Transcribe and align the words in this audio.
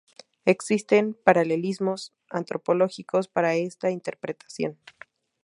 Existen 0.45 1.13
paralelismos 1.13 2.11
antropológicos 2.31 3.27
para 3.27 3.53
esta 3.53 3.91
interpretación. 3.91 4.79